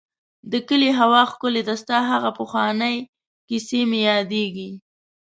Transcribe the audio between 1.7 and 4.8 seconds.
ستا هغه پخوانی کيسې مې ياديږي.